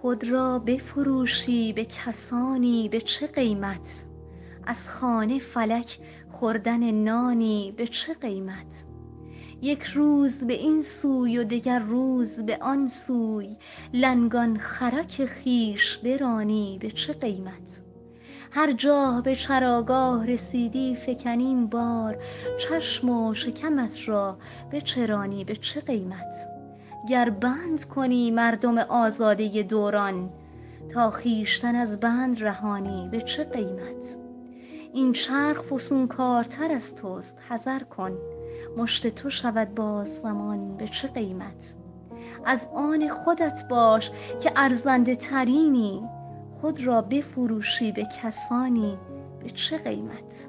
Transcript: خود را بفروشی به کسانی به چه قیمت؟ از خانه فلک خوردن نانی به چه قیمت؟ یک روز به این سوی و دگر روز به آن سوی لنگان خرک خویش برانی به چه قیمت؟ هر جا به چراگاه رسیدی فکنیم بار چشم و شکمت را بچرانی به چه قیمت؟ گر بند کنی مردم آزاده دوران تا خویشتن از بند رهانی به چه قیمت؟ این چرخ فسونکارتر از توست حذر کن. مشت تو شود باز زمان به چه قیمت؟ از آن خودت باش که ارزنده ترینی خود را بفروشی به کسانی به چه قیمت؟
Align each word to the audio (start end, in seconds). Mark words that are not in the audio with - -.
خود 0.00 0.24
را 0.24 0.58
بفروشی 0.58 1.72
به 1.72 1.84
کسانی 1.84 2.88
به 2.88 3.00
چه 3.00 3.26
قیمت؟ 3.26 4.04
از 4.66 4.88
خانه 4.88 5.38
فلک 5.38 5.98
خوردن 6.30 6.90
نانی 6.90 7.74
به 7.76 7.86
چه 7.86 8.14
قیمت؟ 8.14 8.84
یک 9.62 9.82
روز 9.82 10.38
به 10.38 10.52
این 10.52 10.82
سوی 10.82 11.38
و 11.38 11.44
دگر 11.44 11.78
روز 11.78 12.40
به 12.40 12.58
آن 12.60 12.88
سوی 12.88 13.56
لنگان 13.92 14.58
خرک 14.58 15.24
خویش 15.24 15.96
برانی 15.98 16.78
به 16.80 16.90
چه 16.90 17.12
قیمت؟ 17.12 17.82
هر 18.50 18.72
جا 18.72 19.20
به 19.24 19.34
چراگاه 19.34 20.26
رسیدی 20.26 20.94
فکنیم 20.94 21.66
بار 21.66 22.24
چشم 22.58 23.10
و 23.10 23.34
شکمت 23.34 24.08
را 24.08 24.38
بچرانی 24.72 25.44
به 25.44 25.56
چه 25.56 25.80
قیمت؟ 25.80 26.55
گر 27.08 27.30
بند 27.30 27.84
کنی 27.84 28.30
مردم 28.30 28.78
آزاده 28.78 29.62
دوران 29.62 30.30
تا 30.88 31.10
خویشتن 31.10 31.76
از 31.76 32.00
بند 32.00 32.44
رهانی 32.44 33.08
به 33.08 33.20
چه 33.20 33.44
قیمت؟ 33.44 34.16
این 34.92 35.12
چرخ 35.12 35.62
فسونکارتر 35.62 36.72
از 36.72 36.94
توست 36.94 37.38
حذر 37.48 37.82
کن. 37.82 38.18
مشت 38.76 39.06
تو 39.06 39.30
شود 39.30 39.74
باز 39.74 40.20
زمان 40.20 40.76
به 40.76 40.88
چه 40.88 41.08
قیمت؟ 41.08 41.74
از 42.44 42.64
آن 42.74 43.08
خودت 43.08 43.68
باش 43.70 44.10
که 44.42 44.52
ارزنده 44.56 45.16
ترینی 45.16 46.02
خود 46.60 46.86
را 46.86 47.02
بفروشی 47.02 47.92
به 47.92 48.04
کسانی 48.22 48.98
به 49.42 49.50
چه 49.50 49.78
قیمت؟ 49.78 50.48